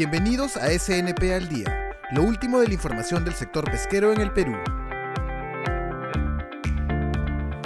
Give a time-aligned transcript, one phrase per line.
[0.00, 4.32] Bienvenidos a SNP al Día, lo último de la información del sector pesquero en el
[4.32, 4.56] Perú.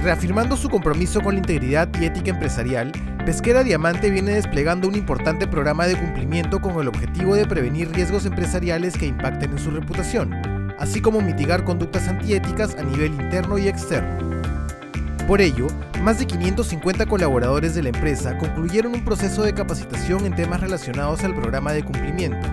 [0.00, 2.92] Reafirmando su compromiso con la integridad y ética empresarial,
[3.26, 8.24] Pesquera Diamante viene desplegando un importante programa de cumplimiento con el objetivo de prevenir riesgos
[8.26, 10.32] empresariales que impacten en su reputación,
[10.78, 14.40] así como mitigar conductas antiéticas a nivel interno y externo.
[15.26, 15.66] Por ello,
[16.00, 21.22] más de 550 colaboradores de la empresa concluyeron un proceso de capacitación en temas relacionados
[21.24, 22.48] al programa de cumplimiento,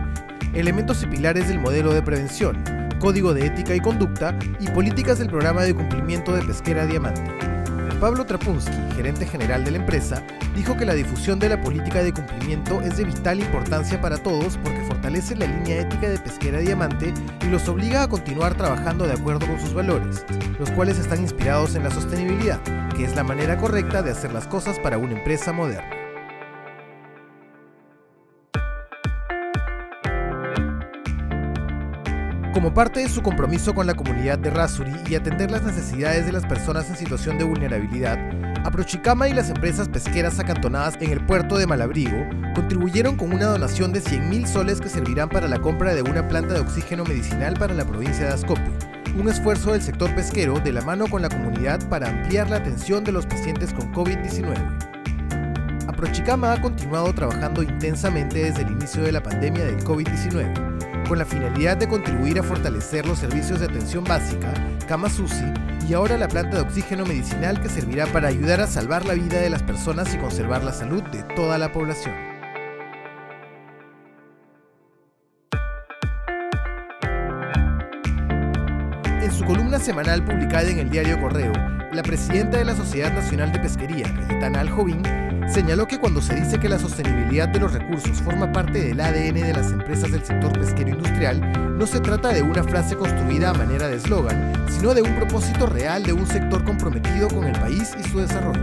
[0.53, 2.62] elementos y pilares del modelo de prevención,
[2.99, 7.56] código de ética y conducta y políticas del programa de cumplimiento de Pesquera Diamante.
[8.00, 10.24] Pablo Trapunsky, gerente general de la empresa,
[10.56, 14.58] dijo que la difusión de la política de cumplimiento es de vital importancia para todos
[14.58, 17.12] porque fortalece la línea ética de Pesquera Diamante
[17.42, 20.23] y los obliga a continuar trabajando de acuerdo con sus valores,
[20.60, 22.62] los cuales están inspirados en la sostenibilidad,
[22.96, 25.97] que es la manera correcta de hacer las cosas para una empresa moderna.
[32.58, 36.31] Como parte de su compromiso con la comunidad de Rasuri y atender las necesidades de
[36.31, 38.17] las personas en situación de vulnerabilidad,
[38.66, 42.17] Aprochicama y las empresas pesqueras acantonadas en el puerto de Malabrigo
[42.55, 46.55] contribuyeron con una donación de 100.000 soles que servirán para la compra de una planta
[46.55, 48.71] de oxígeno medicinal para la provincia de Ascope,
[49.16, 53.03] un esfuerzo del sector pesquero de la mano con la comunidad para ampliar la atención
[53.03, 54.55] de los pacientes con COVID-19.
[55.88, 61.25] Aprochicama ha continuado trabajando intensamente desde el inicio de la pandemia del COVID-19 con la
[61.25, 64.53] finalidad de contribuir a fortalecer los servicios de atención básica,
[64.88, 65.45] Kama Susi
[65.88, 69.39] y ahora la planta de oxígeno medicinal que servirá para ayudar a salvar la vida
[69.39, 72.14] de las personas y conservar la salud de toda la población.
[79.21, 81.53] En su columna semanal publicada en el diario Correo,
[81.98, 85.02] la presidenta de la Sociedad Nacional de Pesquería, Cayetana Aljovín,
[85.52, 89.34] señaló que cuando se dice que la sostenibilidad de los recursos forma parte del ADN
[89.34, 93.56] de las empresas del sector pesquero industrial, no se trata de una frase construida a
[93.56, 97.98] manera de eslogan, sino de un propósito real de un sector comprometido con el país
[98.00, 98.61] y su desarrollo.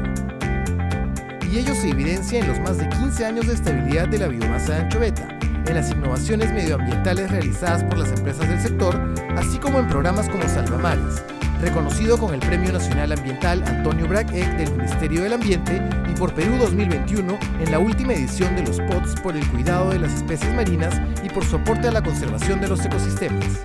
[1.50, 4.75] Y ello se evidencia en los más de 15 años de estabilidad de la biomasa
[4.75, 5.28] de anchoveta,
[5.66, 10.44] en las innovaciones medioambientales realizadas por las empresas del sector, así como en programas como
[10.44, 11.25] Salvamares,
[11.64, 15.80] reconocido con el Premio Nacional Ambiental Antonio Braque del Ministerio del Ambiente
[16.10, 19.98] y por Perú 2021 en la última edición de los POTS por el cuidado de
[19.98, 23.62] las especies marinas y por su aporte a la conservación de los ecosistemas.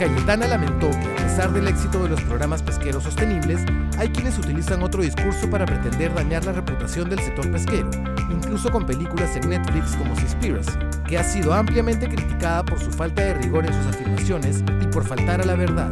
[0.00, 3.60] Cayetana lamentó que, a pesar del éxito de los programas pesqueros sostenibles,
[3.98, 7.90] hay quienes utilizan otro discurso para pretender dañar la reputación del sector pesquero,
[8.30, 10.72] incluso con películas en Netflix como Seaspiracy,
[11.06, 15.04] que ha sido ampliamente criticada por su falta de rigor en sus afirmaciones y por
[15.04, 15.90] faltar a la verdad.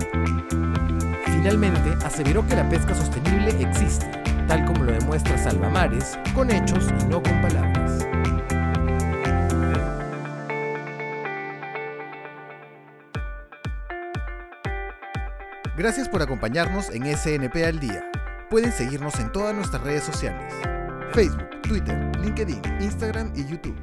[1.27, 4.11] Finalmente, aseveró que la pesca sostenible existe,
[4.47, 7.78] tal como lo demuestra Salvamares, con hechos y no con palabras.
[15.79, 18.05] Gracias por acompañarnos en SNP al Día.
[18.51, 20.53] Pueden seguirnos en todas nuestras redes sociales.
[21.13, 23.77] Facebook, Twitter, LinkedIn, Instagram y YouTube.